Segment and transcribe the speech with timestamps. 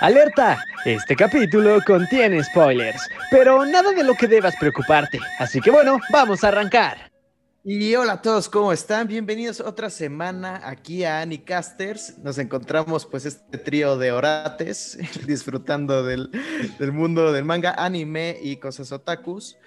[0.00, 5.20] Alerta, este capítulo contiene spoilers, pero nada de lo que debas preocuparte.
[5.38, 7.12] Así que bueno, vamos a arrancar.
[7.62, 9.06] Y hola a todos, ¿cómo están?
[9.06, 12.16] Bienvenidos otra semana aquí a Anicasters.
[12.20, 16.30] Nos encontramos pues este trío de orates disfrutando del,
[16.78, 19.58] del mundo del manga, anime y cosas otakus.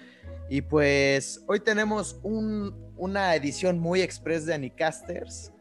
[0.50, 5.53] Y pues hoy tenemos un, una edición muy express de Anicasters.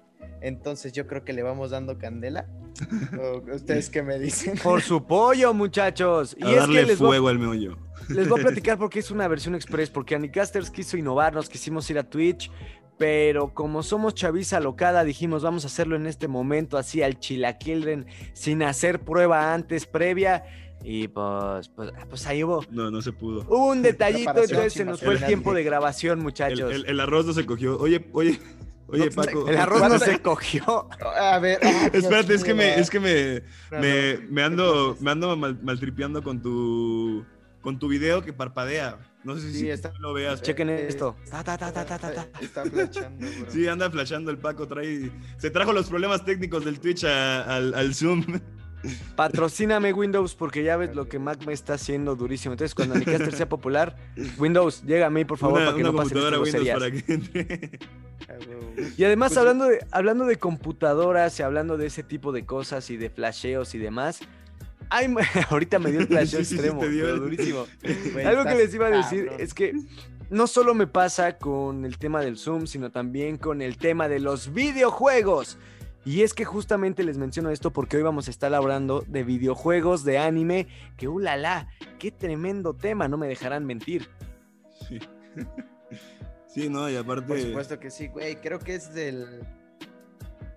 [0.43, 2.49] Entonces yo creo que le vamos dando candela.
[3.21, 4.59] ¿O ¿Ustedes qué me dicen?
[4.59, 6.37] Por su pollo, muchachos.
[6.39, 7.79] Y a darle fuego al meollo.
[8.09, 11.89] Les voy a platicar porque es una versión express, porque Anicasters quiso innovar, nos quisimos
[11.91, 12.51] ir a Twitch,
[12.99, 18.07] pero como somos chaviza locada, dijimos vamos a hacerlo en este momento, así al chilaquilren,
[18.33, 20.45] sin hacer prueba antes, previa.
[20.85, 22.65] Y pues, pues, pues, ahí hubo.
[22.73, 23.43] No, no se pudo.
[23.43, 26.75] Hubo un detallito, entonces se nos fue el tiempo de grabación, muchachos.
[26.75, 27.79] El, el arroz no se cogió.
[27.79, 28.41] Oye, oye,
[28.93, 29.49] Oye, Paco.
[29.49, 30.89] El arroz no se cogió.
[31.21, 31.59] A ver.
[31.93, 33.43] Espérate, Dios es que me, es que me,
[33.81, 37.25] me, no, me ando, me ando mal- maltripeando con tu,
[37.61, 38.99] con tu video que parpadea.
[39.25, 40.43] No sé si Sí, está- lo veas.
[40.43, 41.17] Chequen esto.
[41.31, 42.29] Ta, ta, ta.
[42.41, 43.51] Está flashando, bro.
[43.51, 47.73] Sí, anda flashando el Paco, trae, se trajo los problemas técnicos del Twitch a- al,
[47.75, 48.25] al Zoom.
[49.17, 52.55] Patrocíname Windows porque ya ves lo que Mac me está haciendo durísimo.
[52.55, 53.97] Entonces, cuando Anicaster sea popular,
[54.39, 56.43] Windows, llega a mí, por favor, una para que una no groserías.
[56.43, 57.79] Windows para que entre.
[58.97, 62.91] Y además, Pues- hablando, de, hablando de computadoras y hablando de ese tipo de cosas
[62.91, 64.21] y de flasheos y demás,
[65.51, 67.67] ahorita me dio el flasheo Sí, sí, sí, extremo, pero durísimo.
[68.25, 69.41] Algo que les iba a decir cabrón.
[69.41, 69.73] es que
[70.31, 74.19] no solo me pasa con el tema del Zoom, sino también con el tema de
[74.21, 75.59] los videojuegos.
[76.05, 80.05] Y es que justamente les menciono esto porque hoy vamos a estar hablando de videojuegos
[80.05, 81.69] de anime, que ulala,
[82.01, 84.09] qué tremendo tema, no me dejarán mentir.
[84.89, 84.99] Sí.
[86.53, 88.37] Sí, no, y Por aparte supuesto que sí, güey.
[88.37, 89.41] Creo que es del.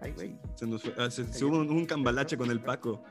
[0.02, 0.36] Ay, güey.
[0.56, 3.02] se nos fue, ah, se, se hubo un, un cambalache con el Paco.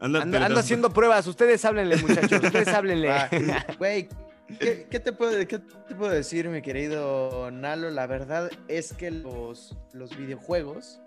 [0.00, 3.08] Anda, pero- haciendo pruebas, ustedes háblenle muchachos, ustedes háblenle.
[3.08, 3.28] Va,
[3.78, 4.08] Güey,
[4.58, 7.90] ¿qué, qué te puedo, ¿qué te puedo decir, mi querido Nalo?
[7.90, 11.00] La verdad es que los, los videojuegos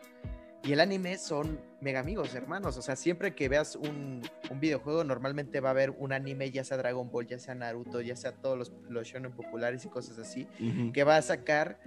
[0.65, 2.75] y el anime son mega amigos, hermanos.
[2.77, 6.63] O sea, siempre que veas un, un videojuego, normalmente va a haber un anime, ya
[6.63, 10.17] sea Dragon Ball, ya sea Naruto, ya sea todos los, los shonen populares y cosas
[10.17, 10.47] así,
[10.93, 11.79] que va a sacar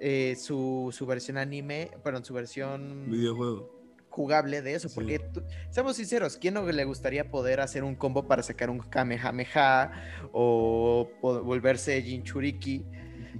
[0.00, 3.78] eh, su, su versión anime, perdón, su versión videojuego.
[4.10, 4.94] jugable de eso, Sí.
[4.96, 8.80] porque tú- seamos sinceros, ¿quién no le gustaría poder hacer un combo para sacar un
[8.80, 9.92] Kamehameha
[10.32, 12.84] o volverse Jinchuriki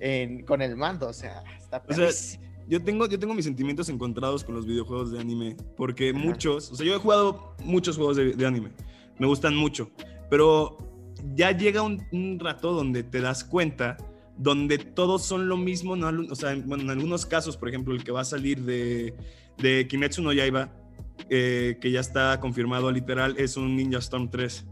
[0.00, 1.08] en- con el mando?
[1.08, 2.40] O sea, está O sea.
[2.70, 6.18] Yo tengo, yo tengo mis sentimientos encontrados con los videojuegos de anime, porque Ajá.
[6.18, 8.70] muchos, o sea, yo he jugado muchos juegos de, de anime,
[9.18, 9.90] me gustan mucho,
[10.30, 10.78] pero
[11.34, 13.96] ya llega un, un rato donde te das cuenta,
[14.38, 16.32] donde todos son lo mismo, ¿no?
[16.32, 19.14] o sea, en- bueno, en algunos casos, por ejemplo, el que va a salir de,
[19.58, 20.72] de Kimetsu no Yaiba,
[21.28, 24.64] eh, que ya está confirmado literal, es un Ninja Storm 3.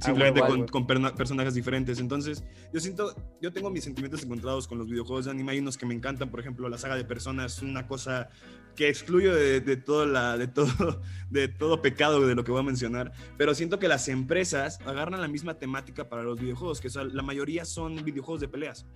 [0.00, 1.98] Simplemente huevo, a con, con personajes diferentes.
[2.00, 5.52] Entonces, yo siento, yo tengo mis sentimientos encontrados con los videojuegos de anime.
[5.52, 8.28] Hay unos que me encantan, por ejemplo, la saga de personas, es una cosa
[8.76, 11.00] que excluyo de, de todo la, de todo,
[11.30, 13.12] de todo pecado de lo que voy a mencionar.
[13.36, 17.22] Pero siento que las empresas agarran la misma temática para los videojuegos, que son- la
[17.22, 18.86] mayoría son videojuegos de peleas.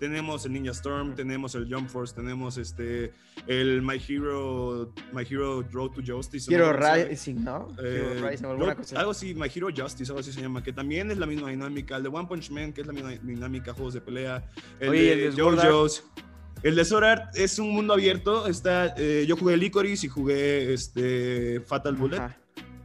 [0.00, 3.12] Tenemos el Ninja Storm, tenemos el Jump Force, tenemos este,
[3.48, 6.52] el My Hero, My Hero Road to Justice.
[6.54, 6.78] Hero ¿no?
[7.06, 7.68] Rising, ¿no?
[7.82, 8.98] Eh, Hero Rising o alguna Road- cosa.
[9.00, 11.96] algo así, My Hero Justice, algo así se llama, que también es la misma dinámica.
[11.96, 14.44] El de One Punch Man, que es la misma dinámica, juegos de pelea.
[14.80, 15.42] El Oye, de el de.
[15.42, 16.04] JoJo's.
[16.62, 18.46] El de Sword Art es un mundo abierto.
[18.48, 22.18] Está, eh, yo jugué Licorice y jugué este, Fatal Bullet.
[22.18, 22.36] Ajá.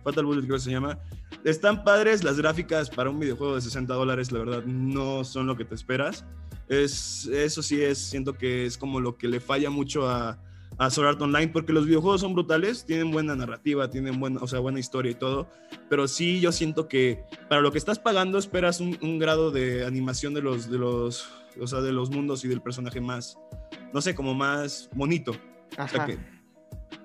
[0.03, 0.99] Fatal Bullet creo que se llama.
[1.43, 5.57] Están padres las gráficas para un videojuego de 60 dólares, la verdad, no son lo
[5.57, 6.25] que te esperas.
[6.69, 10.39] Es, eso sí es, siento que es como lo que le falla mucho a,
[10.77, 14.47] a Sword Art Online, porque los videojuegos son brutales, tienen buena narrativa, tienen buena, o
[14.47, 15.47] sea, buena historia y todo,
[15.89, 19.85] pero sí yo siento que para lo que estás pagando esperas un, un grado de
[19.85, 21.29] animación de los, de los,
[21.59, 23.37] o sea, de los mundos y del personaje más,
[23.93, 25.31] no sé, como más bonito.
[25.31, 26.05] O sea Ajá.
[26.07, 26.17] que-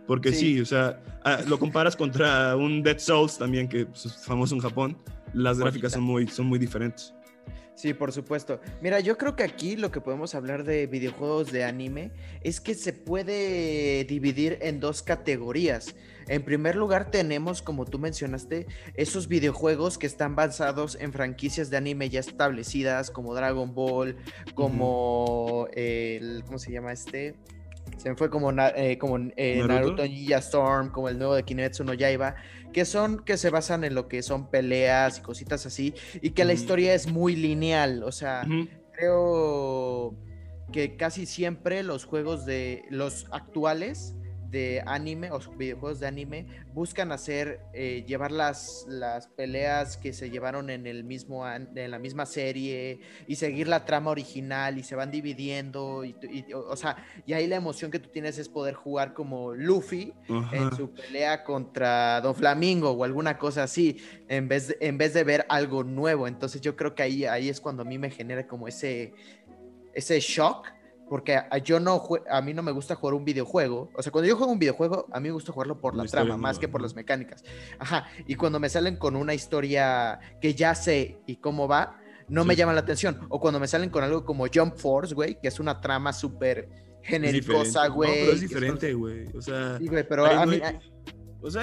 [0.06, 0.54] porque sí.
[0.54, 0.60] Sí.
[0.62, 0.98] o sea,
[1.46, 4.96] lo comparas contra un Dead Souls también, que pues, es famoso en Japón.
[5.34, 7.12] Las gráficas son muy, son muy diferentes.
[7.78, 8.60] Sí, por supuesto.
[8.82, 12.10] Mira, yo creo que aquí lo que podemos hablar de videojuegos de anime
[12.42, 15.94] es que se puede dividir en dos categorías.
[16.26, 21.76] En primer lugar tenemos, como tú mencionaste, esos videojuegos que están basados en franquicias de
[21.76, 24.16] anime ya establecidas, como Dragon Ball,
[24.56, 27.36] como el, ¿cómo se llama este?
[27.98, 29.74] Se me fue como, eh, como eh, ¿Naruto?
[29.74, 32.36] Naruto Ninja Storm, como el nuevo de Kimetsu no Yaiba,
[32.72, 36.44] que son, que se basan en lo que son peleas y cositas así, y que
[36.44, 38.46] la historia es muy lineal, o sea,
[38.92, 40.16] creo
[40.72, 44.14] que casi siempre los juegos de los actuales
[44.50, 50.30] de anime o videojuegos de anime buscan hacer, eh, llevar las, las peleas que se
[50.30, 54.94] llevaron en, el mismo, en la misma serie y seguir la trama original y se
[54.94, 56.04] van dividiendo.
[56.04, 56.14] Y,
[56.54, 56.96] o, sea,
[57.26, 61.44] y ahí la emoción que tú tienes es poder jugar como Luffy en su pelea
[61.44, 63.98] contra Don Flamingo o alguna cosa así,
[64.28, 66.26] en vez de, en vez de ver algo nuevo.
[66.26, 69.12] Entonces yo creo que ahí, ahí es cuando a mí me genera como ese,
[69.92, 70.77] ese shock
[71.08, 73.90] porque yo no a mí no me gusta jugar un videojuego.
[73.94, 76.36] O sea, cuando yo juego un videojuego, a mí me gusta jugarlo por la trama,
[76.36, 77.44] más que por las mecánicas.
[77.78, 78.06] Ajá.
[78.26, 82.56] Y cuando me salen con una historia que ya sé y cómo va, no me
[82.56, 83.20] llama la atención.
[83.28, 86.68] O cuando me salen con algo como Jump Force, güey, que es una trama súper
[87.02, 88.10] genéricosa, güey.
[88.10, 89.26] No, pero es diferente, güey.
[89.36, 89.78] O sea.
[89.78, 90.60] Sí, güey, pero a mí.
[91.40, 91.62] O sea,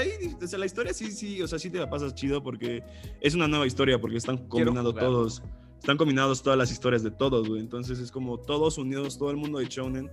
[0.57, 2.81] la historia sí, sí, o sea, sí te la pasas chido porque
[3.19, 5.44] es una nueva historia, porque están combinando todos
[5.85, 7.61] están combinados todas las historias de todos, güey.
[7.61, 10.09] Entonces es como todos unidos, todo el mundo de Shonen,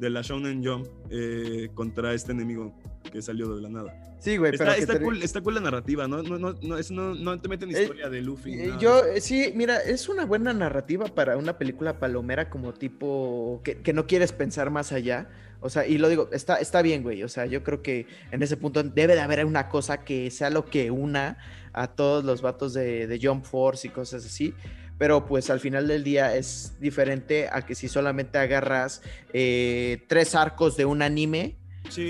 [0.00, 2.76] de la Shonen Jump, eh, contra este enemigo
[3.12, 4.16] que salió de la nada.
[4.18, 4.76] Sí, güey, está, pero.
[4.76, 6.24] Está, cool, está, cool, la narrativa, ¿no?
[6.24, 8.54] No, no, no, eso no, no te meten eh, historia de Luffy.
[8.54, 13.78] Eh, yo, sí, mira, es una buena narrativa para una película palomera como tipo que,
[13.82, 15.28] que, no quieres pensar más allá.
[15.60, 17.22] O sea, y lo digo, está, está bien, güey.
[17.22, 20.50] O sea, yo creo que en ese punto debe de haber una cosa que sea
[20.50, 21.38] lo que una
[21.72, 24.52] a todos los vatos de, de Jump Force y cosas así
[24.98, 29.02] pero pues al final del día es diferente a que si solamente agarras
[29.32, 31.56] eh, tres arcos de un anime,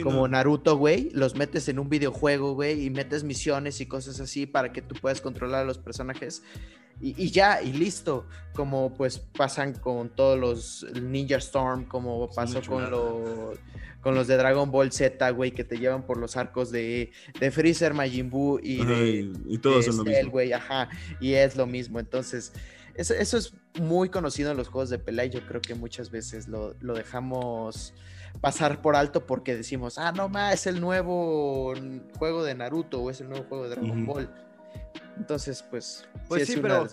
[0.03, 4.47] como Naruto, güey, los metes en un videojuego, güey, y metes misiones y cosas así
[4.47, 6.43] para que tú puedas controlar a los personajes.
[6.99, 12.91] Y, ya, y listo, como pues pasan con todos los Ninja Storm, como pasó con
[12.91, 13.59] los,
[14.01, 17.51] con los de Dragon Ball Z, güey, que te llevan por los arcos de, de
[17.51, 20.39] Freezer, Majin Buu y de, y todos son lo mismo.
[20.55, 20.89] ajá,
[21.21, 22.55] y es lo mismo, entonces
[22.97, 26.49] eso, es muy conocido en los juegos de pelea y yo creo que muchas veces
[26.49, 27.95] lo, dejamos
[28.41, 31.75] pasar por alto porque decimos, ah, no más, es el nuevo
[32.19, 34.31] juego de Naruto o es el nuevo juego de Dragon Ball.
[35.19, 36.87] Entonces, pues, pues sí, pero,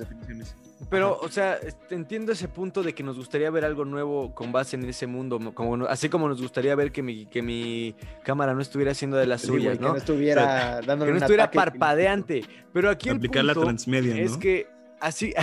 [0.90, 1.60] Pero, o sea,
[1.90, 5.40] entiendo ese punto de que nos gustaría ver algo nuevo con base en ese mundo,
[5.54, 9.28] como, así como nos gustaría ver que mi, que mi cámara no estuviera haciendo de
[9.28, 9.88] las suyas, ¿no?
[9.88, 12.46] Que no estuviera, que no estuviera parpadeante.
[12.72, 14.68] Pero aquí el punto la transmedia, es que
[15.04, 15.34] Así,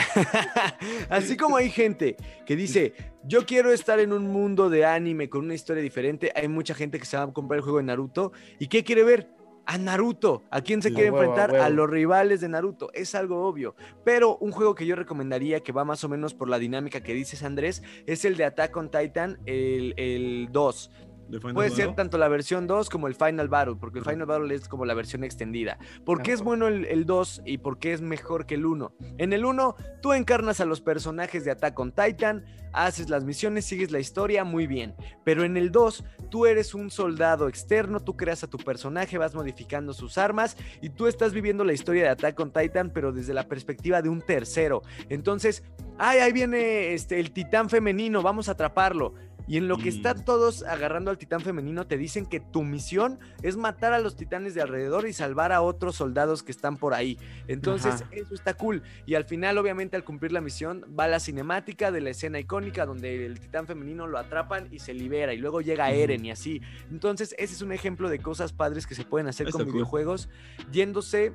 [1.10, 2.16] así como hay gente
[2.46, 6.48] que dice, yo quiero estar en un mundo de anime con una historia diferente, hay
[6.48, 8.32] mucha gente que se va a comprar el juego de Naruto.
[8.58, 9.28] ¿Y qué quiere ver?
[9.66, 10.44] A Naruto.
[10.50, 11.54] ¿A quién se quiere enfrentar?
[11.54, 12.90] A, los rivales de Naruto.
[12.94, 13.74] Es algo obvio.
[14.02, 17.12] Pero un juego que yo recomendaría, que va más o menos por la dinámica que
[17.12, 20.90] dices, Andrés, es el de Attack on Titan, el, el 2
[21.38, 24.68] Puede ser tanto la versión 2 como el Final Battle, porque el Final Battle es
[24.68, 25.78] como la versión extendida.
[26.04, 28.92] ¿Por qué es bueno el, 2 y por qué es mejor que el 1?
[29.18, 33.64] En el 1, tú encarnas a los personajes de Attack on Titan, haces las misiones,
[33.64, 34.94] sigues la historia, muy bien.
[35.24, 39.34] Pero en el 2, tú eres un soldado externo, tú creas a tu personaje, vas
[39.34, 43.34] modificando sus armas y tú estás viviendo la historia de Attack on Titan, pero desde
[43.34, 44.82] la perspectiva de un tercero.
[45.08, 45.62] Entonces,
[45.98, 49.14] ay, ahí viene este, el titán femenino, vamos a atraparlo
[49.50, 53.19] y en lo que están todos agarrando al titán femenino, te dicen que tu misión
[53.43, 56.94] es matar a los titanes de alrededor y salvar a otros soldados que están por
[56.94, 57.19] ahí.
[57.49, 58.85] Entonces, eso está cool.
[59.06, 62.87] Y al final, obviamente, al cumplir la misión, va la cinemática de la escena icónica
[62.87, 65.35] donde el titán femenino lo atrapan y se libera.
[65.35, 66.62] Y luego llega Eren y así.
[66.88, 70.29] Entonces, ese es un ejemplo de cosas padres que se pueden hacer con videojuegos,
[70.70, 71.35] yéndose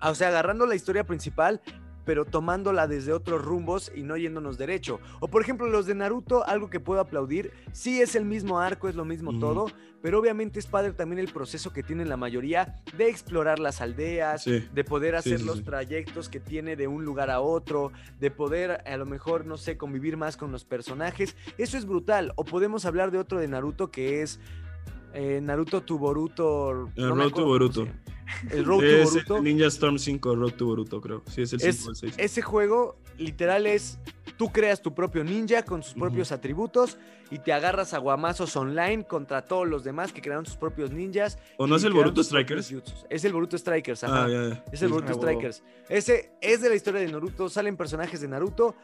[0.00, 1.60] o sea, agarrando la historia principal
[2.08, 4.98] pero tomándola desde otros rumbos y no yéndonos derecho.
[5.20, 8.88] O por ejemplo, los de Naruto, algo que puedo aplaudir, sí es el mismo arco,
[8.88, 9.66] es lo mismo todo,
[10.00, 14.46] pero obviamente es padre también el proceso que tienen la mayoría de explorar las aldeas,
[14.46, 18.96] de poder hacer los trayectos que tiene de un lugar a otro, de poder a
[18.96, 21.36] lo mejor, no sé, convivir más con los personajes.
[21.58, 22.32] Eso es brutal.
[22.36, 24.40] O podemos hablar de otro de Naruto que es
[25.12, 26.88] eh, Naruto tu Boruto.
[26.96, 27.86] El Road to Boruto.
[28.50, 29.42] El Road to Boruto.
[29.42, 31.22] Ninja Storm 5, Road to Boruto, creo.
[31.26, 32.14] Sí, es el 5 6.
[32.18, 33.98] Ese juego, literal, es.
[34.36, 36.96] Tú creas tu propio ninja con sus propios atributos
[37.28, 41.38] y te agarras a guamazos online contra todos los demás que crearon sus propios ninjas.
[41.56, 42.72] ¿O no es el Boruto Strikers?
[43.10, 44.26] Es el Boruto Strikers, ajá.
[44.26, 45.64] Ah, es el Boruto Strikers.
[45.88, 47.48] Ese es de la historia de Naruto.
[47.48, 48.76] Salen personajes de Naruto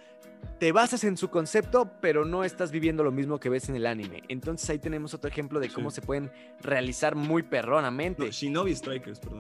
[0.59, 3.87] te basas en su concepto, pero no estás viviendo lo mismo que ves en el
[3.87, 4.23] anime.
[4.29, 8.31] Entonces ahí tenemos otro ejemplo de cómo se pueden realizar muy perronamente.
[8.31, 9.34] Shinobi Strikers, perdón.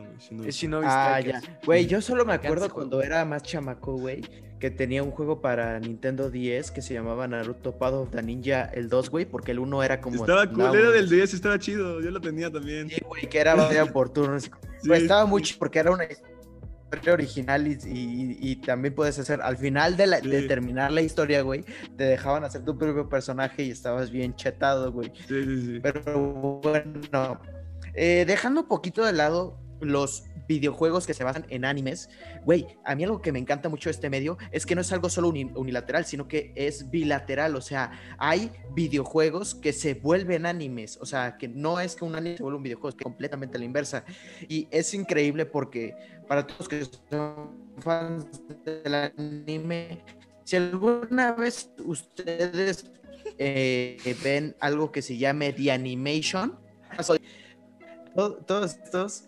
[0.46, 1.40] Es Shinobi ah, Ya.
[1.64, 4.22] Güey, yo solo me acuerdo cuando era más chamaco, güey,
[4.58, 8.64] que tenía un juego para Nintendo 10 que se llamaba Naruto Path of the Ninja,
[8.72, 10.16] el 2, güey, porque el 1 era como...
[10.16, 12.88] Estaba cool, era del 10, estaba chido, yo lo tenía también.
[12.88, 13.54] Sí, güey, que era
[13.92, 14.50] por turnos.
[14.82, 19.56] estaba muy chido porque era una historia original y, y- y también puedes hacer, al
[19.58, 20.46] final de, la- de Sí.
[20.48, 21.64] terminar la historia, güey,
[21.96, 25.10] te dejaban hacer tu propio personaje y estabas bien chetado, güey.
[25.28, 25.80] Sí, sí, sí.
[25.82, 27.40] Pero bueno,
[27.94, 32.10] eh, dejando un poquito de lado los videojuegos que se basan en animes,
[32.44, 34.92] güey, a mí algo que me encanta mucho de este medio es que no es
[34.92, 40.44] algo solo uni- unilateral, sino que es bilateral, o sea, hay videojuegos que se vuelven
[40.44, 43.04] animes, o sea, que no es que un anime se vuelva un videojuego, es que
[43.04, 44.04] completamente la inversa.
[44.46, 45.94] Y es increíble porque
[46.28, 48.26] para todos que son fans
[48.64, 50.04] del anime,
[50.44, 52.90] si alguna vez ustedes
[53.38, 56.58] eh, ven algo que se llame The Animation,
[58.46, 59.24] todos estos,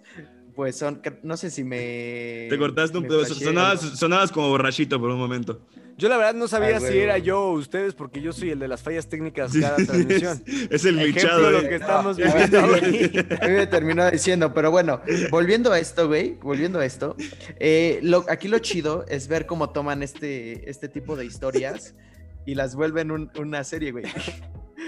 [0.56, 2.46] pues son, no sé si me...
[2.48, 3.34] Te cortaste un pedazo.
[3.34, 5.60] Sonabas, como borrachito por un momento.
[5.98, 7.22] Yo la verdad no sabía si güey, era güey.
[7.24, 10.42] yo o ustedes, porque yo soy el de las fallas técnicas cada transmisión.
[10.46, 11.50] Es, es el bichado.
[11.50, 11.68] lo eh.
[11.68, 12.58] que estamos viviendo
[13.42, 17.16] a mí me terminó diciendo, pero bueno, volviendo a esto, güey, volviendo a esto,
[17.60, 21.94] eh, lo- aquí lo chido es ver cómo toman este, este tipo de historias
[22.46, 24.04] y las vuelven un- una serie, güey.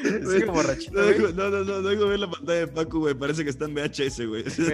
[0.30, 3.14] Sigue borrachito, No, no, no, no, no dejo ver la pantalla de Paco, güey.
[3.14, 4.42] Parece que está en VHS, güey.
[4.42, 4.64] Güey, Sí,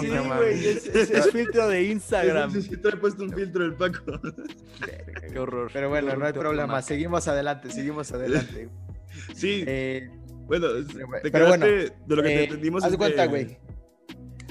[0.00, 0.64] Sí, no güey, mames.
[0.66, 2.50] es, es- es filtro de Instagram.
[2.62, 4.20] Sí, trae puesto un filtro el Paco.
[5.32, 5.70] Qué horror.
[5.72, 8.68] Pero bueno, no hay problema, seguimos adelante, seguimos adelante.
[9.34, 10.10] Sí, Eh,
[10.46, 12.84] bueno, pero te pero bueno, de lo que te eh, entendimos.
[12.84, 13.58] haz es cuenta, güey.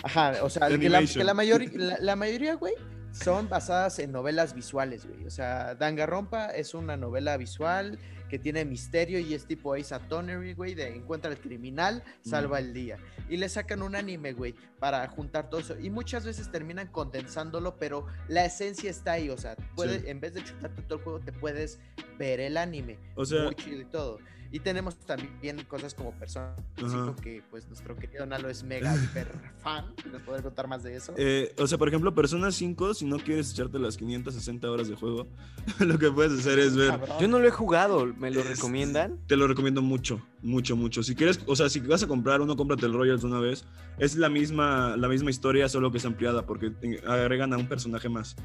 [0.03, 2.73] Ajá, o sea, que la, que la mayor- la- la mayoría, güey,
[3.11, 5.25] son basadas en novelas visuales, güey.
[5.25, 7.97] O sea, Danganronpa es una novela visual
[8.29, 12.73] que tiene misterio y es tipo Ace Attorney, güey, de encuentra al criminal, salva el
[12.73, 12.97] día.
[13.27, 15.79] Y le sacan un anime, güey, para juntar todo eso.
[15.79, 19.29] Y muchas veces terminan condensándolo, pero la esencia está ahí.
[19.31, 20.09] O sea, puedes, Sí.
[20.09, 21.79] en vez de chutarte todo el juego, te puedes
[22.19, 22.99] ver el anime.
[23.15, 24.19] O sea, muy chido y todo.
[24.51, 29.27] Y tenemos también cosas como Persona 5, que pues nuestro querido Nalo es mega hiper
[29.61, 29.93] fan.
[30.11, 31.13] ¿Nos podrá contar más de eso?
[31.17, 34.95] eh, o sea, por ejemplo, Persona 5, si no quieres echarte las 560 horas de
[34.95, 35.27] juego,
[35.79, 36.89] lo que puedes hacer es ver.
[36.89, 37.17] Cabrón.
[37.19, 39.19] Yo no lo he jugado, ¿me lo Es- recomiendan?
[39.27, 41.03] Te lo recomiendo mucho, mucho, mucho.
[41.03, 43.65] Si quieres, o sea, si vas a comprar uno, cómprate el Royals de una vez.
[43.99, 47.67] Es la misma, la misma historia, solo que es ampliada, porque te- agregan a un
[47.67, 48.35] personaje más.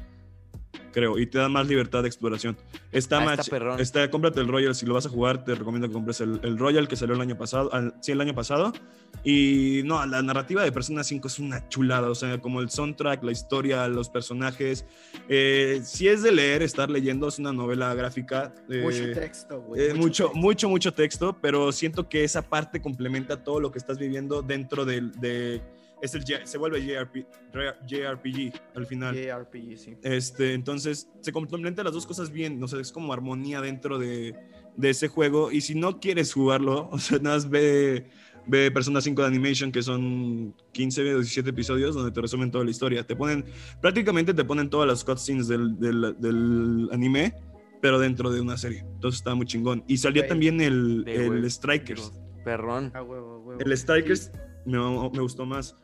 [0.95, 2.55] Creo, y te dan más libertad de exploración.
[2.93, 3.49] Está Ah, más.
[3.81, 4.73] está cómprate el Royal.
[4.73, 7.19] Si lo vas a jugar, te recomiendo que compres el, el Royal que salió el
[7.21, 7.71] año pasado.
[7.73, 8.71] al- sí, el año pasado.
[9.25, 12.09] Y no, la narrativa de Persona 5 es una chulada.
[12.09, 14.85] O sea, como el soundtrack, la historia, los personajes.
[15.27, 18.53] Eh, si es de leer, estar leyendo, es una novela gráfica.
[18.69, 19.81] eh, mucho texto, güey.
[19.89, 23.97] eh, mucho, mucho, mucho texto, pero siento que esa parte complementa todo lo que estás
[23.99, 25.61] viviendo dentro del, de,
[26.01, 27.25] es el, J- se vuelve JRP
[27.87, 29.15] JRPG al final.
[29.15, 29.97] JRPG, sí.
[30.03, 34.35] Este, entonces se complementan las dos cosas bien, no sé, es como armonía dentro de,
[34.75, 35.51] de ese juego.
[35.51, 38.07] Y si no quieres jugarlo, o sea, nada más ve,
[38.47, 42.63] ve Persona 5 de Animation, que son 15 o 17 episodios donde te resumen toda
[42.65, 43.05] la historia.
[43.05, 43.45] Te ponen,
[43.81, 47.33] prácticamente te ponen todas las cutscenes del, del, del anime,
[47.81, 48.79] pero dentro de una serie.
[48.79, 49.83] Entonces está muy chingón.
[49.87, 50.29] Y salió Güey.
[50.29, 51.49] también el, el.
[51.49, 52.11] Strikers.
[52.43, 52.91] Perrón.
[53.59, 54.31] El Strikers
[54.65, 55.75] me, me gustó más.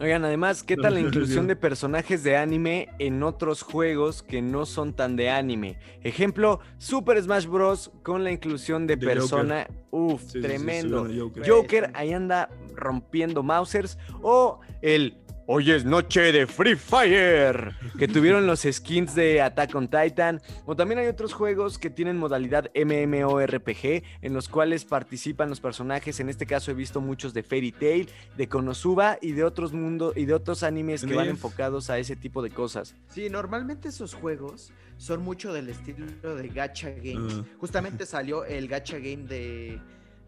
[0.00, 4.64] Oigan, además, ¿qué tal la inclusión de personajes de anime en otros juegos que no
[4.64, 5.78] son tan de anime?
[6.02, 7.90] Ejemplo, Super Smash Bros.
[8.02, 9.66] con la inclusión de De Persona.
[9.90, 11.06] Uf, Sí, sí, sí, tremendo.
[11.06, 11.48] sí, Joker.
[11.50, 13.98] Joker está- ahí anda rompiendo Mausers.
[14.22, 15.18] O el
[15.52, 20.40] Hoy es noche de Free Fire, que tuvieron los skins de Attack on Titan.
[20.64, 26.20] O también hay otros juegos que tienen modalidad MMORPG, en los cuales participan los personajes.
[26.20, 30.16] En este caso he visto muchos de Fairy Tail, de Konosuba y de otros mundos
[30.16, 32.94] y de otros animes que van enfocados a ese tipo de cosas.
[33.08, 37.34] Sí, normalmente esos juegos son mucho del estilo de Gacha Games.
[37.40, 37.44] Ah.
[37.58, 39.80] Justamente salió el Gacha Game de,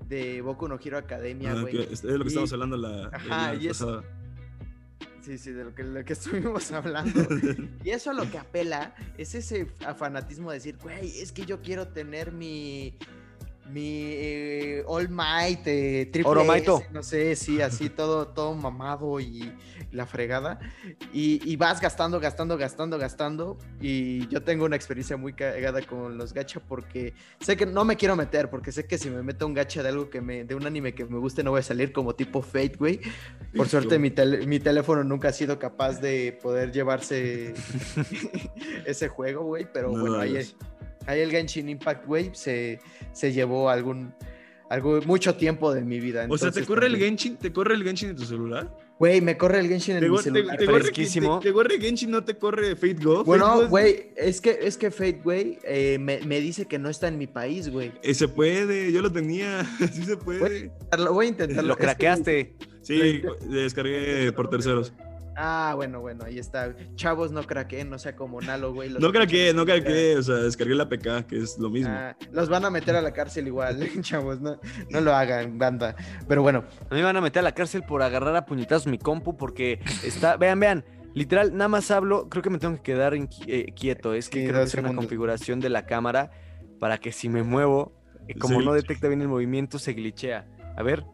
[0.09, 1.81] de Boku no Hero Academia, Ah, güey.
[1.93, 3.85] es de lo que Y- estamos hablando la, Ajá, la y es-.
[5.23, 7.27] Sí, sí, de lo que, lo que estuvimos hablando.
[7.85, 11.63] Y eso a lo que apela es ese fanatismo de decir, güey, es que yo
[11.63, 12.97] quiero tener mi.
[13.71, 16.57] Mi eh, All Might, eh, triple.
[16.57, 19.53] S, no sé, sí, así todo, todo mamado y
[19.93, 20.59] la fregada.
[21.13, 23.59] Y, y vas gastando, gastando, gastando, gastando.
[23.81, 27.97] Y yo tengo una experiencia muy cagada con los gacha porque sé que no me
[27.97, 30.55] quiero meter, porque sé que si me meto un gacha de algo que me, de
[30.55, 33.01] un anime que me guste, no voy a salir como tipo Fate, güey.
[33.57, 34.13] Por suerte mi,
[34.47, 37.55] mi teléfono nunca ha sido capaz de poder llevarse
[38.87, 39.67] ese juego, güey.
[39.73, 40.45] Pero No bueno, ahí.
[41.07, 42.81] Ahí el Genshin Impact, güey, se,
[43.13, 44.15] se llevó algún,
[44.71, 46.27] algo, mucho tiempo de mi vida.
[46.29, 47.37] O sea, ¿te corre el Genshin?
[47.37, 48.75] ¿Te corre el Genshin en tu celular?
[48.99, 50.57] Güey, me corre el Genshin en ¿Te, mi te- celular.
[50.57, 51.41] te corre, fresquísimo.
[51.41, 53.25] te- te corre Genshin, no te corre Fate Go?
[53.25, 57.09] Bueno, güey, es que, es que Fate, güey, eh, me, me dice que no está
[57.09, 57.91] en mi país, güey.
[58.03, 60.71] Eh, se puede, yo lo tenía, sí se puede.
[60.97, 61.65] Lo voy a intentar.
[61.65, 62.55] Lo craqueaste.
[62.83, 64.93] Sí, descargué por terceros.
[65.37, 66.75] Ah, bueno, bueno, ahí está.
[66.95, 68.91] Chavos, no craqueen, no sea como Nalo, güey.
[68.91, 71.93] los No craqué, no craqué, o sea, descargué la PK, que es lo mismo.
[71.93, 74.59] Ah, los van a meter a la cárcel igual, chavos, no,
[74.91, 75.95] no lo hagan, banda.
[76.29, 78.87] Pero bueno, A mí me van a meter a la cárcel por agarrar a puñetazos
[78.87, 80.85] mi compu porque está, vean, vean,
[81.15, 84.47] literal, nada más hablo, creo que me tengo que quedar eh, quieto, es que Sí,
[84.49, 86.31] creo que es una configuración de la cámara
[86.79, 87.93] para que si me muevo,
[88.29, 88.67] eh, como Sí.
[88.67, 90.47] no detecta bien el movimiento, se glitchea.
[90.77, 91.05] A ver,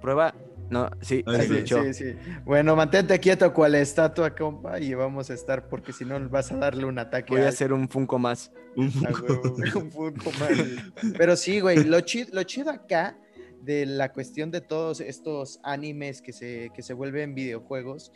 [0.00, 0.34] prueba,
[0.70, 1.44] no, sí, está.
[1.44, 1.84] glitchó.
[1.84, 2.14] sí, sí.
[2.44, 6.56] Bueno, mantente quieto cual estatua, compa, y vamos a estar, porque si no vas a
[6.56, 7.32] darle un ataque.
[7.32, 8.50] Voy a al- hacer un Funko más.
[8.76, 9.22] Un Funko.
[9.22, 10.92] huevo, un Funko Man.
[11.16, 13.18] Pero sí, güey, lo chido, lo chido acá
[13.62, 18.12] de la cuestión de todos estos animes que se, que se vuelven videojuegos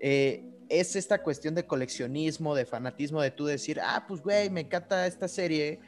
[0.00, 4.62] eh, es esta cuestión de coleccionismo, de fanatismo, de tú decir, ah, pues güey, me
[4.62, 5.78] encanta esta serie,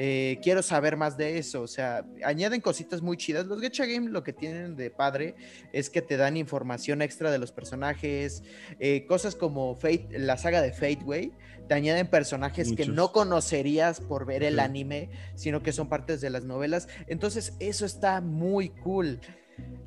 [0.00, 1.60] eh, quiero saber más de eso.
[1.60, 3.46] O sea, añaden cositas muy chidas.
[3.46, 5.34] Los Gacha Game lo que tienen de padre
[5.72, 8.44] es que te dan información extra de los personajes,
[8.78, 11.32] eh, cosas como Fate, la saga de Fate, güey.
[11.66, 14.60] Te añaden personajes que no conocerías por ver el Sí.
[14.60, 16.86] anime, sino que son partes de las novelas.
[17.08, 19.18] Entonces, eso está muy cool.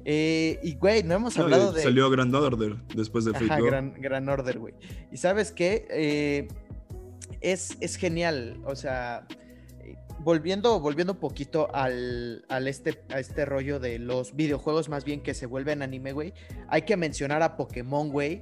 [0.03, 1.83] Eh, y, güey, no hemos hablado de.
[1.83, 3.67] Salió Grand Order después de Fate Ajá, Go.
[3.67, 4.73] gran, gran order, güey.
[5.09, 6.49] Y sabes qué?
[7.39, 8.61] Es, es genial.
[8.65, 9.25] O sea,
[10.23, 15.21] volviendo, volviendo un poquito al, al este, a este rollo de los videojuegos más bien
[15.21, 16.33] que se vuelven anime, güey.
[16.67, 18.41] Hay que mencionar a Pokémon, güey.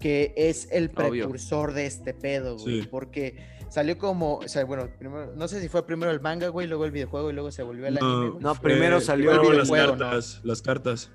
[0.00, 1.10] Que es el Obvio.
[1.26, 2.82] precursor de este pedo, güey.
[2.82, 2.88] Sí.
[2.90, 3.36] Porque
[3.68, 6.84] salió como, o sea, bueno, primero, no sé si fue primero el manga, güey, luego
[6.84, 8.42] el videojuego y luego se volvió el anime, güey.
[8.42, 9.98] No, primero salió primero el las videojuego, ¿no?
[10.10, 11.10] cartas, las cartas.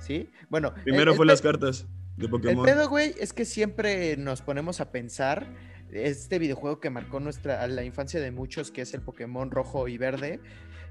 [0.00, 0.28] ¿Sí?
[0.48, 0.74] Bueno.
[0.84, 1.86] Primero el- el fue las cartas
[2.16, 2.64] de El Pokémon.
[2.64, 5.46] pedo, güey, es que siempre nos ponemos a pensar
[5.92, 9.88] este videojuego que marcó nuestra a la infancia de muchos, que es el Pokémon rojo
[9.88, 10.40] y verde.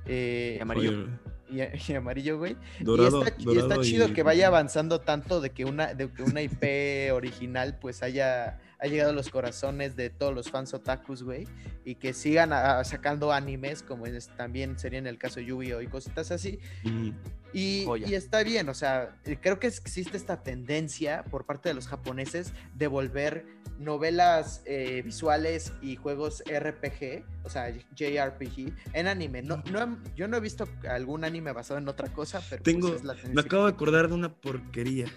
[0.06, 1.08] eh, Y amarillo.
[1.50, 2.58] Y, y amarillo, güey.
[2.82, 6.22] dorado, y está, y está chido que vaya avanzando tanto de que una, de que
[6.22, 6.62] una IP
[7.14, 11.48] original pues haya ha llegado a los corazones de todos los fans otakus, güey,
[11.84, 15.82] y que sigan ah, sacando animes, como es, también sería en el caso Yu-Gi-Oh!
[15.82, 17.14] y cositas así, Ujú.
[17.54, 21.76] y, y está bien, o sea, eh, creo que existe esta tendencia por parte de
[21.76, 23.46] los japoneses de volver
[23.80, 29.42] novelas eh, visuales y juegos RPG, o sea, JRPG, en anime.
[29.44, 32.96] No, no yo no he visto algún anime basado en otra cosa, pero pues, Tengo-
[32.96, 35.08] es la Me acabo de acordar de una porquería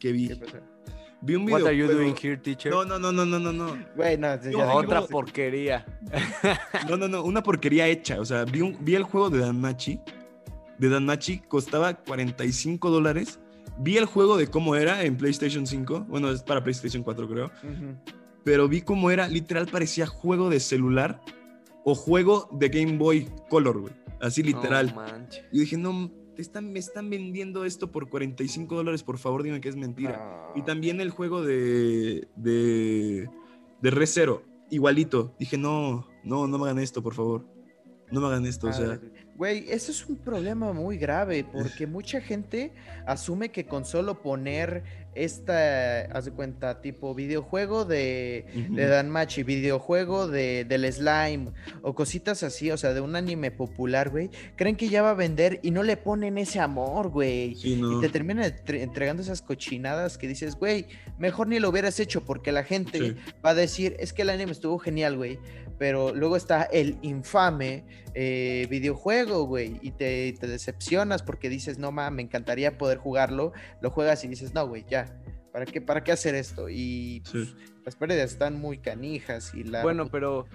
[0.00, 0.28] que vi.
[0.28, 0.60] ¿Qué?
[1.20, 1.66] Vi un What video.
[1.66, 2.70] are you doing here, teacher?
[2.70, 3.76] No, no, no, no, no, no, no.
[3.96, 5.84] Güey, no, ya No, dije- Otra porquería.
[6.88, 8.20] No, no, no, una porquería hecha.
[8.20, 10.00] O sea, vi, un- vi el juego de Danmachi.
[10.78, 13.40] De Danmachi costaba 45 dólares.
[13.80, 16.06] Vi el juego de cómo era en PlayStation 5.
[16.08, 17.46] Bueno, es para PlayStation 4, creo.
[17.46, 17.96] Ujú.
[18.44, 19.28] Pero vi cómo era.
[19.28, 21.20] Literal parecía juego de celular
[21.84, 23.92] o juego de Game Boy Color, güey.
[24.20, 24.92] Así literal.
[24.94, 25.02] No.
[25.52, 29.02] Y dije, no, te están, me están vendiendo esto por 45 dólares.
[29.02, 30.52] Por favor, dime que es mentira.
[30.54, 30.60] No.
[30.60, 33.28] Y también el juego de, de,
[33.82, 35.34] de Re Zero, igualito.
[35.40, 37.44] Dije, no, no, no me hagan esto, por favor.
[38.12, 39.00] No me hagan esto, o sea.
[39.34, 42.72] Güey, eso es un problema muy grave porque mucha gente
[43.04, 44.84] asume que con solo poner
[45.24, 48.74] esta, haz de cuenta, tipo videojuego de, ujú.
[48.76, 51.50] de Danmachi, videojuego de, del slime
[51.82, 55.14] o cositas así, o sea, de un anime popular, güey, creen que ya va a
[55.14, 57.54] vender y no le ponen ese amor, güey.
[57.56, 60.86] Sí, Y te terminan entre- entregando esas cochinadas que dices, güey,
[61.18, 63.16] mejor ni lo hubieras hecho porque la gente Sí.
[63.44, 65.38] va a decir, es que el anime estuvo genial, güey.
[65.78, 67.84] Pero luego está el infame
[68.20, 73.52] eh, videojuego, güey, y te, te decepcionas porque dices, no mames, me encantaría poder jugarlo.
[73.80, 75.16] Lo juegas y dices, no, güey, ya.
[75.52, 76.68] ¿Para qué, ¿Para qué hacer esto?
[76.68, 77.30] Y Sí.
[77.32, 77.54] pues,
[77.84, 80.48] las pérdidas están muy canijas y la Bueno, pero.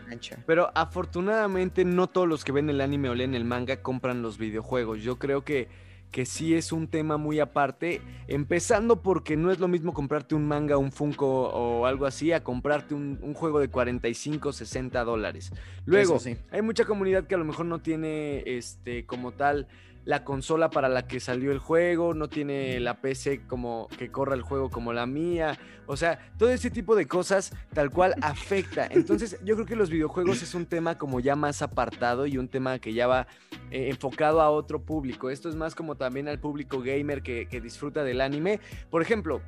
[0.46, 4.38] Pero afortunadamente no todos los que ven el anime o leen el manga compran los
[4.38, 5.02] videojuegos.
[5.02, 5.70] Yo creo que,
[6.14, 10.48] que sí es un tema muy aparte, empezando porque no es lo mismo comprarte un
[10.48, 15.52] manga, un Funko o algo así, a comprarte un, un juego de 45, 60 dólares.
[15.86, 16.38] Luego, sí.
[16.52, 19.68] hay mucha comunidad que a lo mejor no tiene este como tal
[20.06, 24.36] la consola para la que salió el juego, no tiene la PC como que corra
[24.36, 28.86] el juego como la mía, o sea, todo ese tipo de cosas tal cual afecta.
[28.90, 32.48] Entonces, yo creo que los videojuegos es un tema como ya más apartado y un
[32.50, 33.28] tema que ya va
[33.72, 35.30] eh, enfocado a otro público.
[35.30, 38.60] Esto es más como también al público gamer que, que disfruta del anime.
[38.90, 39.42] Por ejemplo,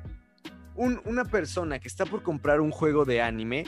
[0.74, 3.64] un- una persona que está por comprar un juego de anime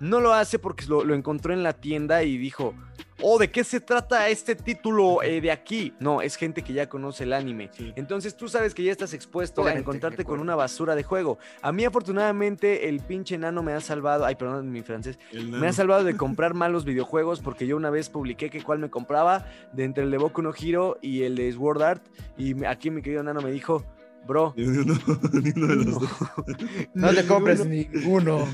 [0.00, 2.74] no lo hace porque lo, lo encontró en la tienda y dijo,
[3.22, 5.92] oh, ¿de qué se trata este título eh, de aquí?
[6.00, 7.70] No, es gente que ya conoce el anime.
[7.72, 7.92] Sí.
[7.96, 11.38] Entonces tú sabes que ya estás expuesto a encontrarte con una basura de juego.
[11.62, 15.72] A mí afortunadamente el pinche nano me ha salvado, ay perdón mi francés, me ha
[15.72, 19.84] salvado de comprar malos videojuegos porque yo una vez publiqué que cuál me compraba de
[19.84, 22.02] entre el de Boku no Hero y el de Sword Art
[22.36, 23.84] y aquí mi querido nano me dijo,
[24.30, 24.54] Bro.
[24.56, 24.94] Ni uno,
[25.42, 26.10] ni uno de los dos.
[26.94, 28.46] No te compres ninguno.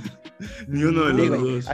[0.69, 1.69] Ni uno de los dos.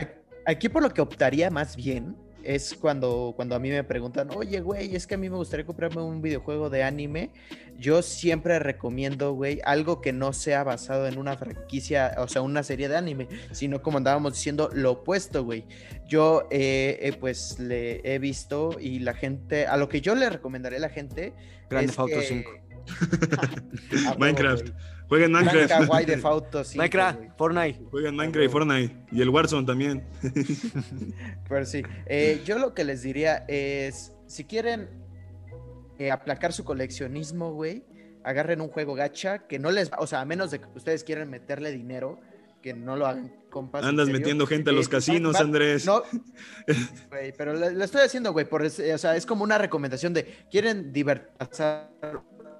[0.44, 4.58] Aquí por lo que optaría más bien es cuando, cuando a mí me preguntan, oye,
[4.60, 7.30] güey, es que a mí me gustaría comprarme un videojuego de anime.
[7.78, 12.64] Yo siempre recomiendo, güey, algo que no sea basado en una franquicia, o sea, una
[12.64, 15.64] serie de anime, sino como andábamos diciendo, lo opuesto, güey.
[16.08, 20.28] Yo, eh, eh, pues, le he visto y la gente, a lo que yo le
[20.28, 21.34] recomendaré a la gente...
[21.70, 22.50] Grand Theft Auto que- 5.
[24.18, 24.68] Minecraft.
[25.08, 25.68] Jueguen Minecraft.
[25.68, 27.20] Grand Theft Auto 5, Minecraft.
[27.36, 27.80] Fortnite.
[27.90, 28.96] Jueguen Minecraft y Fortnite.
[29.12, 30.04] Y el Warzone también.
[31.48, 34.88] Pero sí, eh, yo lo que les diría es, si quieren
[35.98, 37.84] eh, aplacar su coleccionismo, güey,
[38.24, 41.04] agarren un juego gacha que no les va, o sea, a menos de que ustedes
[41.04, 42.18] quieran meterle dinero,
[42.62, 43.84] que no lo hagan, compas.
[43.84, 45.84] Andas metiendo gente a los Eh, casinos, va- va- Andrés.
[45.84, 46.02] No,
[47.36, 51.64] pero lo, estoy haciendo, güey, por, o sea, es como una recomendación de, quieren divertirse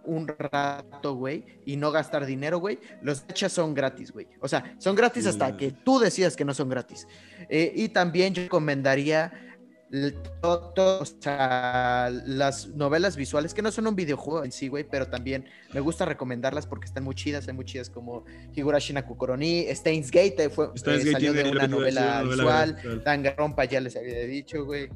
[0.05, 4.27] un rato, güey, y no gastar dinero, güey, los gachas son gratis, güey.
[4.41, 7.07] O sea, son gratis hasta que tú decidas que no son gratis.
[7.49, 9.33] Eh, y también yo recomendaría
[9.91, 14.69] l- to- to- o sea, las novelas visuales, que no son un videojuego en sí,
[14.69, 18.93] güey, pero también me gusta recomendarlas porque están muy chidas, hay muy chidas como Higurashi
[18.95, 22.35] no Kukoroni, Steins Gate, fue, Steins eh, Gate salió de una novela una novela
[22.65, 23.05] visual, visual.
[23.05, 24.89] Danganronpa ya les había dicho, güey.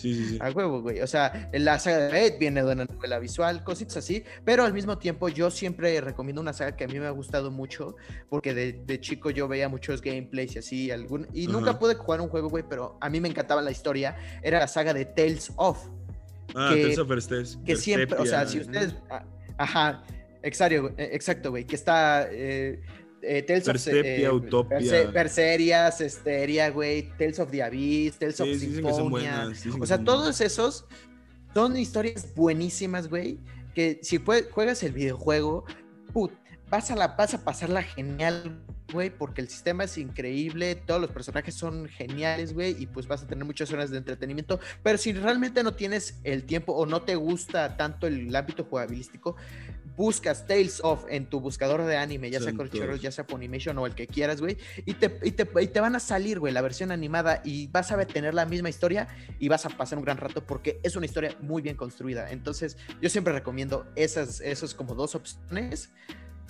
[0.00, 0.38] Sí, sí, sí.
[0.40, 1.00] A huevo, güey.
[1.00, 4.24] O sea, la saga de Red viene de una novela visual, cositas así.
[4.44, 7.50] Pero al mismo tiempo, yo siempre recomiendo una saga que a mí me ha gustado
[7.50, 7.96] mucho.
[8.28, 10.90] Porque de, de chico yo veía muchos gameplays y así.
[10.90, 12.64] Algún, y nunca pude jugar un juego, güey.
[12.68, 14.16] Pero a mí me encantaba la historia.
[14.42, 15.78] Era la saga de Tales of.
[16.54, 17.08] Ah, que- Tales of
[17.64, 18.94] Que siempre, o sea, si ustedes.
[19.10, 19.24] ah,
[19.58, 20.02] Ajá.
[20.42, 21.64] Exacto, güey.
[21.66, 22.26] Que está.
[22.30, 22.80] eh,
[23.22, 24.78] eh, Tales of Persephia, Utopia.
[24.78, 27.10] Perse- Perserias, Esteria, güey.
[27.18, 29.52] Tales of the Abyss, Tales of Sí, son Symphonia.
[29.80, 30.86] O sea, todos esos
[31.54, 33.38] son historias buenísimas, güey.
[33.74, 35.64] Que si jue- juegas el videojuego,
[36.12, 36.32] put,
[36.70, 41.10] vas a, la, vas a pasarla genial, güey, porque el sistema es increíble, todos los
[41.10, 44.58] personajes son geniales, güey, y pues vas a tener muchas horas de entretenimiento.
[44.82, 49.36] Pero si realmente no tienes el tiempo o no te gusta tanto el ámbito jugabilístico,
[50.00, 52.54] buscas Tales of en tu buscador de anime, ya sea.
[52.54, 55.80] Crunchyroll, ya sea Funimation o el que quieras, güey, y te, y, te, y te
[55.80, 59.08] van a salir, güey, la versión animada y vas a ver tener la misma historia
[59.38, 62.30] y vas a pasar un gran rato porque es una historia muy bien construida.
[62.30, 65.90] Entonces, yo siempre recomiendo esas, esos como dos opciones.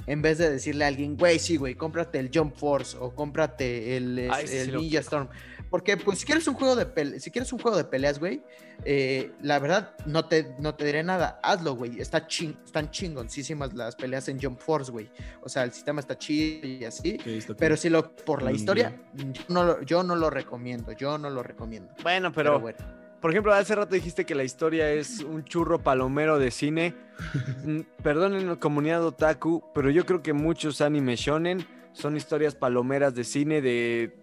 [0.06, 3.96] En vez de decirle a alguien, güey, sí, güey, cómprate el Jump Force o cómprate
[3.96, 5.28] el, sí el Ninja Storm.
[5.70, 8.42] Porque, pues, si quieres un juego de pele- si quieres un juego de peleas, güey,
[8.85, 11.38] eh, la verdad, no te, no te diré nada.
[11.44, 12.00] Hazlo, güey.
[12.00, 15.09] Está ching, están chingoncísimas las peleas en Jump Force, güey.
[15.42, 17.18] O sea, el sistema está chido y así.
[17.56, 20.92] Pero si lo, por la Mm, historia, yo no, lo, yo no lo recomiendo.
[20.92, 21.92] Yo no lo recomiendo.
[22.02, 22.78] Bueno, Pero, pero, bueno.
[23.20, 26.94] por ejemplo, hace rato dijiste que la historia es un churro palomero de cine.
[27.64, 33.14] Mm, Perdonen la comunidad otaku, pero yo creo que muchos anime shonen son historias palomeras
[33.14, 34.16] de cine de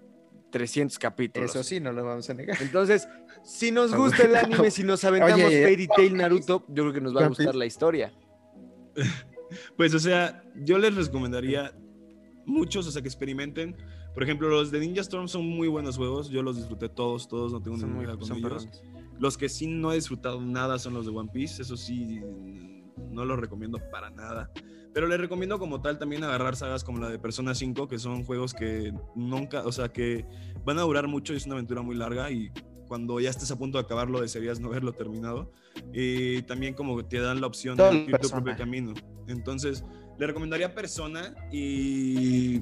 [0.58, 1.52] 300 capítulos.
[1.52, 2.58] Eso sí, no lo vamos a negar.
[2.62, 3.08] Entonces,
[3.44, 7.02] si nos gusta el anime, si nos aventamos Oye, Fairy Tail Naruto, yo creo que
[7.02, 8.12] nos va a gustar la historia.
[9.78, 11.74] Pues, o sea, yo les recomendaría
[12.46, 13.78] muchos, o sea, que experimenten.
[14.14, 16.28] Por ejemplo, los de Ninja Storm son muy buenos juegos.
[16.30, 18.68] Yo los disfruté todos, todos, no tengo ninguna con ellos.
[19.20, 21.62] Los que sí no he disfrutado nada son los de One Piece.
[21.62, 22.20] Eso sí,
[23.10, 24.52] no los recomiendo para nada.
[24.98, 28.24] Pero les recomiendo como tal también agarrar sagas como la de Persona 5, que son
[28.24, 30.26] juegos que nunca, o sea, que
[30.66, 32.52] van a durar mucho y es una aventura muy larga y
[32.88, 35.52] cuando ya estés a punto de acabarlo desearías no haberlo terminado.
[35.94, 38.96] Y también como te dan la opción Todo de elegir tu propio camino.
[39.28, 39.84] Entonces,
[40.18, 42.62] le recomendaría Persona y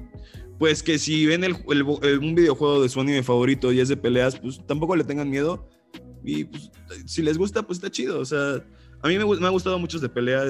[0.60, 3.88] pues que si ven el- el- el- un videojuego de su anime favorito y es
[3.88, 5.69] de peleas, pues tampoco le tengan miedo.
[6.26, 6.69] Y pues,
[7.06, 8.19] si les gusta, pues está chido.
[8.19, 8.62] O sea,
[9.02, 10.43] a mí me, me ha gustado muchos de pelea,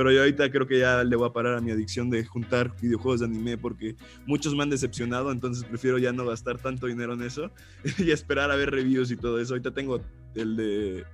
[0.00, 2.74] pero yo ahorita creo que ya le voy a parar a mi adicción de juntar
[2.80, 7.12] videojuegos de anime porque muchos me han decepcionado, entonces prefiero ya no gastar tanto dinero
[7.12, 7.50] en eso
[7.98, 9.52] y esperar a ver reviews y todo eso.
[9.52, 10.00] Ahorita tengo
[10.34, 11.04] el de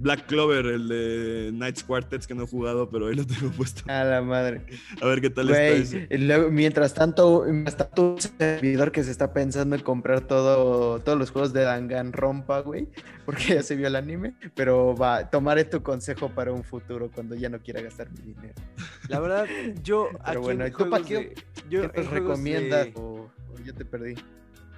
[0.00, 3.82] Black Clover, el de Knights Quartets que no he jugado, pero ahí lo tengo puesto.
[3.90, 4.62] A la madre.
[5.00, 7.44] A ver qué tal Güey, está luego, mientras tanto,
[7.76, 12.60] tanto, un servidor que se está pensando en comprar todo, todos los juegos de Danganronpa,
[12.60, 12.88] güey,
[13.24, 17.34] porque ya se vio el anime, pero va, tomaré tu consejo para un futuro cuando
[17.34, 18.54] ya no quiera gastar mi dinero.
[19.08, 19.46] La verdad,
[19.82, 21.34] yo aquí bueno, en ¿y tú pa' juegos qué- de-
[21.70, 22.84] yo ¿Qué juegos recomiendas?
[22.86, 24.14] de- O, o yo te perdí.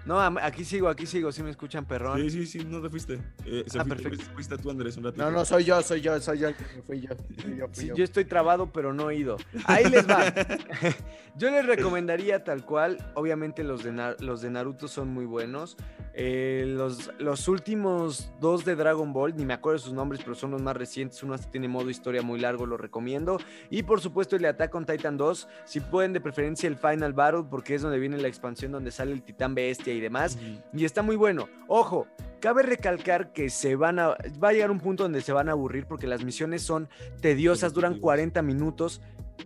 [0.06, 2.18] No, aquí sigo, aquí sigo, si me escuchan, perrón.
[2.20, 3.14] Sí, sí, sí, no te fuiste.
[3.44, 4.32] Eh, se Ah, fuiste, perfecto.
[4.34, 5.22] fuiste tú, Andrés, un ratito.
[5.22, 6.48] No, no, soy yo, soy yo, soy yo,
[6.86, 7.08] fui yo.
[7.42, 7.94] Fui yo, fui Sí, yo.
[7.96, 9.36] yo estoy trabado, pero no oído.
[9.66, 10.24] Ahí les va.
[11.36, 13.12] yo les recomendaría tal cual.
[13.14, 15.76] Obviamente los de, los de Naruto son muy buenos.
[16.22, 20.34] Eh, los, los últimos dos de Dragon Ball, ni me acuerdo de sus nombres, pero
[20.34, 21.22] son los más recientes.
[21.22, 23.38] Uno hasta tiene modo historia muy largo, lo recomiendo.
[23.70, 25.48] Y por supuesto el de Attack on Titan 2.
[25.64, 29.12] Si pueden, de preferencia el Final Battle, porque es donde viene la expansión donde sale
[29.12, 30.38] el Titán Bestia y demás.
[30.74, 31.48] Y está muy bueno.
[31.68, 32.06] Ojo,
[32.40, 35.52] Cabe recalcar que se van a, va a llegar un punto donde se van a
[35.52, 36.88] aburrir porque las misiones son
[37.20, 39.02] tediosas, duran 40 minutos,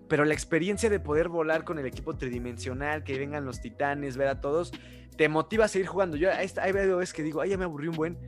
[0.09, 4.29] pero la experiencia de poder volar con el equipo tridimensional, que vengan los titanes, ver
[4.29, 4.73] a todos,
[5.17, 6.17] te motiva a seguir jugando.
[6.17, 8.19] Yo hay veces que digo, ay, ya me aburrí un buen,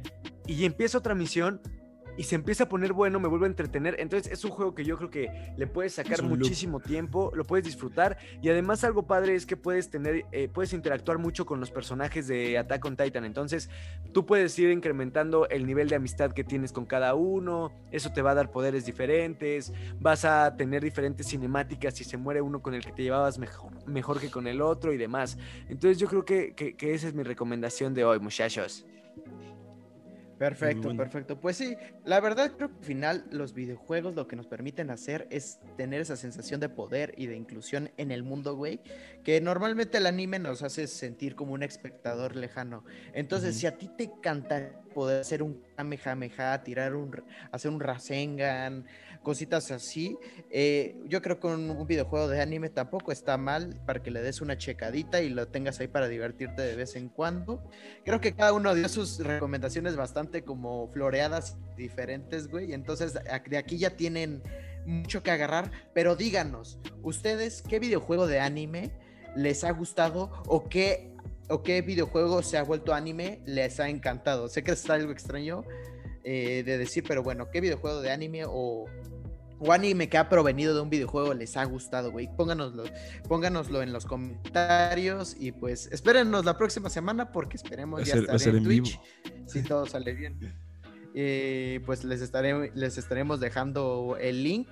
[0.47, 1.61] y empiezo otra misión
[2.17, 3.97] y se empieza a poner bueno, me vuelve a entretener.
[3.99, 7.65] Entonces es un juego que yo creo que le puedes sacar muchísimo tiempo, lo puedes
[7.65, 11.71] disfrutar y además algo padre es que puedes tener, eh, puedes interactuar mucho con los
[11.71, 13.25] personajes de Attack on Titan.
[13.25, 13.71] Entonces
[14.13, 18.23] tú puedes ir incrementando el nivel de amistad que tienes con cada uno, eso te
[18.23, 22.75] va a dar poderes diferentes, vas a tener diferentes cinemáticas si se muere uno con
[22.75, 25.39] el que te llevabas mejor, mejor que con el otro y demás.
[25.69, 28.87] Entonces yo creo que, que esa es mi recomendación de hoy, muchachos.
[30.39, 31.41] Perfecto, perfecto.
[31.41, 35.27] Pues sí, la verdad creo que al final los videojuegos lo que nos permiten hacer
[35.31, 38.81] es tener esa sensación de poder y de inclusión en el mundo, güey,
[39.25, 42.85] que normalmente el anime nos hace sentir como un espectador lejano.
[43.15, 48.87] Entonces, si a ti te encanta poder hacer un Kamehameha, tirar un, hacer un Rasengan,
[49.27, 50.17] cositas así.
[50.51, 54.41] Eh, yo creo que un, videojuego de anime tampoco está mal para que le des
[54.41, 57.61] una checadita y lo tengas ahí para divertirte de vez en cuando.
[58.05, 62.73] Creo que cada uno dio sus recomendaciones bastante como floreadas diferentes, güey.
[62.73, 64.45] Entonces de aquí ya tienen
[64.85, 68.93] mucho que agarrar, pero díganos, ¿ustedes qué videojuego de anime
[69.35, 71.11] les ha gustado o qué,
[71.49, 74.49] o qué videojuego se ha vuelto anime les ha encantado?
[74.49, 75.65] Sé que está algo extraño
[76.23, 78.87] eh, de decir, pero bueno, ¿qué videojuego de anime o
[79.59, 82.29] o anime que ha provenido de un videojuego les ha gustado, güey.
[82.37, 82.85] Pónganoslo,
[83.29, 88.65] pónganoslo en los comentarios y pues espérennos la próxima semana porque esperemos ya estar en,
[88.65, 89.01] Twitch
[89.47, 90.39] si todo sale bien.
[91.15, 94.69] Eh, pues les, estaré, les estaremos dejando el link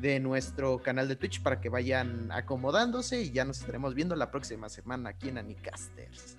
[0.00, 4.30] de nuestro canal de Twitch para que vayan acomodándose y ya nos estaremos viendo la
[4.30, 6.38] próxima semana aquí en Anicasters.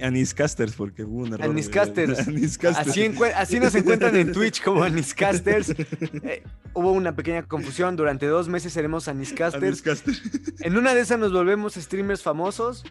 [0.00, 1.50] Aniscasters, porque hubo un error.
[1.50, 2.20] Aniscasters.
[2.76, 5.74] Así, así, nos encuentran en Twitch como Aniscasters.
[6.22, 6.42] Eh,
[6.74, 7.96] hubo una pequeña confusión.
[7.96, 9.82] Durante dos meses seremos Aniscasters.
[10.60, 12.84] En una de esas nos volvemos streamers famosos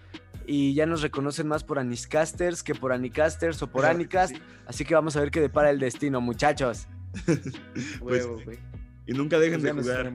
[0.48, 4.36] y ya nos reconocen más por Aniscasters que por Anicasters o por Anicast.
[4.65, 6.88] Así que vamos a ver qué depara el destino, muchachos.
[8.00, 8.28] Pues,
[9.08, 10.12] y nunca dejen pues de jugar.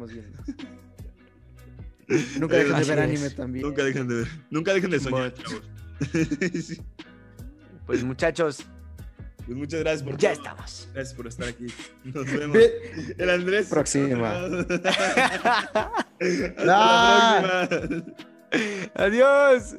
[2.41, 3.65] Nunca dejen de ver anime también.
[3.65, 4.29] Nunca dejen de ver.
[4.51, 5.63] Nunca dejen de soñar, chavos.
[7.87, 8.65] Pues muchachos.
[9.47, 10.89] Pues muchas gracias por Ya estamos.
[10.95, 11.67] Gracias por estar aquí.
[12.05, 12.57] Nos vemos.
[13.19, 13.67] El Andrés.
[13.69, 14.31] Próxima.
[16.21, 18.15] Hasta la próxima.
[18.95, 19.75] Adiós.